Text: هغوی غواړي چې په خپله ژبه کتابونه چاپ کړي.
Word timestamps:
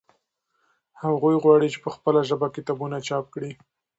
هغوی 1.03 1.35
غواړي 1.43 1.67
چې 1.73 1.79
په 1.83 1.89
خپله 1.95 2.19
ژبه 2.29 2.47
کتابونه 2.55 2.97
چاپ 3.07 3.25
کړي. 3.33 3.51